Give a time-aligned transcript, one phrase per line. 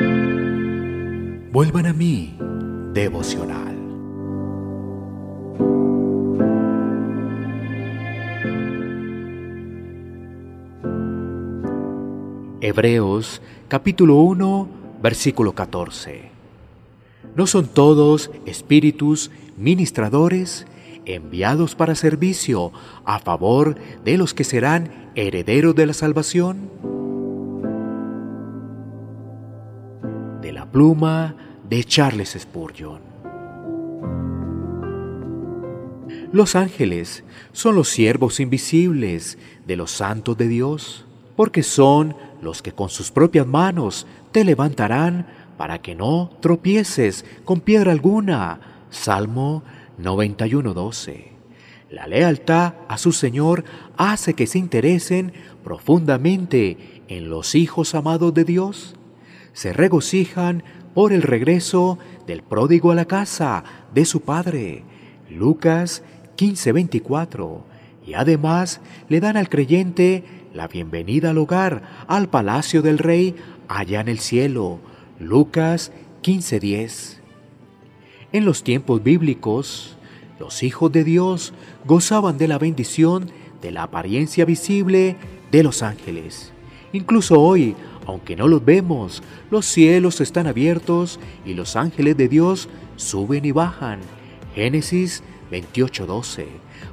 [0.00, 2.36] Vuelvan a mí,
[2.92, 3.76] devocional.
[12.60, 14.68] Hebreos capítulo 1,
[15.02, 16.30] versículo 14.
[17.36, 20.66] ¿No son todos espíritus ministradores
[21.04, 22.72] enviados para servicio
[23.04, 26.91] a favor de los que serán herederos de la salvación?
[30.72, 31.36] Pluma
[31.68, 33.00] de Charles Spurgeon.
[36.32, 41.04] Los ángeles son los siervos invisibles de los santos de Dios,
[41.36, 45.26] porque son los que con sus propias manos te levantarán
[45.58, 48.60] para que no tropieces con piedra alguna.
[48.90, 49.62] Salmo
[50.00, 51.32] 91.12.
[51.90, 53.64] La lealtad a su Señor
[53.98, 58.96] hace que se interesen profundamente en los hijos amados de Dios.
[59.52, 60.62] Se regocijan
[60.94, 64.84] por el regreso del pródigo a la casa de su padre.
[65.28, 66.02] Lucas
[66.36, 67.64] 15:24.
[68.06, 73.36] Y además le dan al creyente la bienvenida al hogar, al palacio del rey
[73.68, 74.80] allá en el cielo.
[75.18, 77.20] Lucas 15:10.
[78.32, 79.96] En los tiempos bíblicos,
[80.38, 81.52] los hijos de Dios
[81.84, 85.16] gozaban de la bendición de la apariencia visible
[85.50, 86.52] de los ángeles.
[86.92, 92.68] Incluso hoy, aunque no los vemos, los cielos están abiertos y los ángeles de Dios
[92.96, 94.00] suben y bajan.
[94.54, 96.46] Génesis 28:12,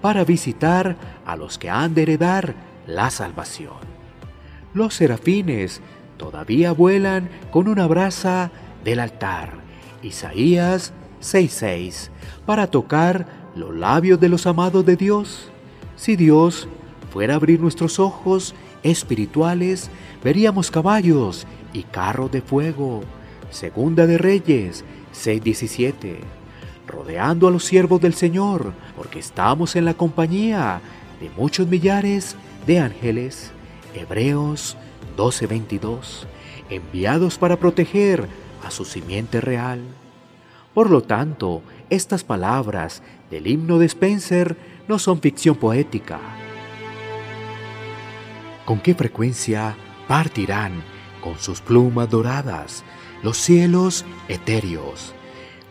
[0.00, 2.54] para visitar a los que han de heredar
[2.86, 3.92] la salvación.
[4.74, 5.80] Los serafines
[6.16, 8.50] todavía vuelan con una brasa
[8.84, 9.54] del altar.
[10.02, 12.10] Isaías 6:6,
[12.46, 15.50] para tocar los labios de los amados de Dios.
[15.96, 16.68] Si Dios
[17.12, 19.90] fuera a abrir nuestros ojos espirituales,
[20.22, 23.02] veríamos caballos y carros de fuego.
[23.50, 26.18] Segunda de Reyes 6:17.
[26.86, 30.80] Rodeando a los siervos del Señor, porque estamos en la compañía
[31.20, 33.52] de muchos millares de ángeles.
[33.94, 34.76] Hebreos
[35.16, 36.26] 12:22.
[36.70, 38.26] Enviados para proteger
[38.64, 39.80] a su simiente real.
[40.74, 44.56] Por lo tanto, estas palabras del himno de Spencer
[44.88, 46.18] no son ficción poética.
[48.64, 49.76] ¿Con qué frecuencia
[50.08, 50.82] partirán
[51.20, 52.84] con sus plumas doradas
[53.22, 55.14] los cielos etéreos,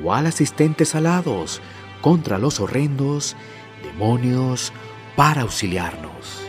[0.00, 1.60] cual asistentes alados
[2.00, 3.36] contra los horrendos
[3.82, 4.72] demonios
[5.16, 6.42] para auxiliarnos?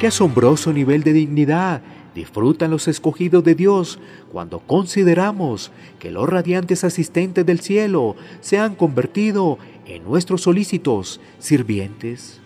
[0.00, 1.82] Qué asombroso nivel de dignidad
[2.14, 3.98] disfrutan los escogidos de Dios
[4.30, 12.41] cuando consideramos que los radiantes asistentes del cielo se han convertido en nuestros solícitos sirvientes.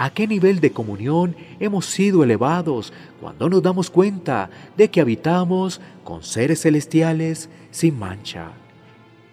[0.00, 2.90] ¿A qué nivel de comunión hemos sido elevados
[3.20, 8.52] cuando nos damos cuenta de que habitamos con seres celestiales sin mancha?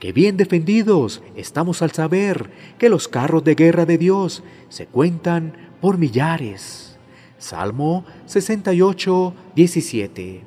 [0.02, 5.54] Qué bien defendidos estamos al saber que los carros de guerra de Dios se cuentan
[5.80, 6.98] por millares.
[7.38, 10.44] Salmo 68, 17.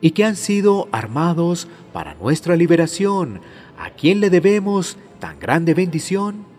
[0.00, 3.42] Y que han sido armados para nuestra liberación.
[3.76, 6.53] ¿A quién le debemos tan grande bendición?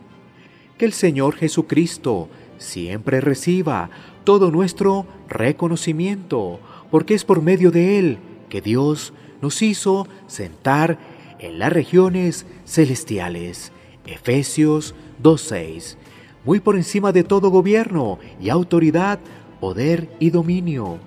[0.77, 2.27] Que el Señor Jesucristo
[2.57, 3.89] siempre reciba
[4.23, 6.59] todo nuestro reconocimiento,
[6.91, 8.17] porque es por medio de Él
[8.49, 10.97] que Dios nos hizo sentar
[11.39, 13.71] en las regiones celestiales.
[14.05, 15.95] Efesios 2.6.
[16.43, 19.19] Muy por encima de todo gobierno y autoridad,
[19.59, 20.99] poder y dominio.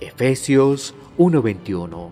[0.00, 2.10] Efesios 1.21.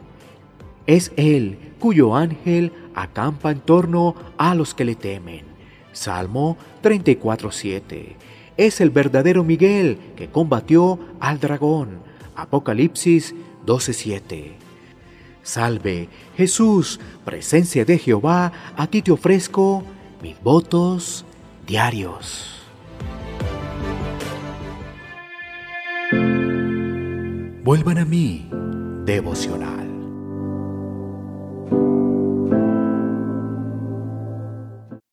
[0.87, 5.50] Es Él cuyo ángel acampa en torno a los que le temen.
[5.93, 8.17] Salmo 34.7
[8.57, 12.01] es el verdadero Miguel que combatió al dragón.
[12.37, 13.35] Apocalipsis
[13.65, 14.53] 12:7.
[15.43, 19.83] Salve, Jesús, presencia de Jehová, a ti te ofrezco
[20.23, 21.25] mis votos
[21.67, 22.57] diarios.
[27.63, 28.49] Vuelvan a mí,
[29.05, 29.90] devocional.